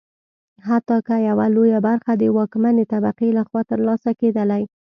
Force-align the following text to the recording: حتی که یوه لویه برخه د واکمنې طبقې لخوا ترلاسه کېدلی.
حتی 0.67 0.97
که 1.07 1.15
یوه 1.29 1.45
لویه 1.55 1.79
برخه 1.87 2.11
د 2.17 2.23
واکمنې 2.37 2.83
طبقې 2.93 3.29
لخوا 3.37 3.61
ترلاسه 3.71 4.11
کېدلی. 4.19 4.63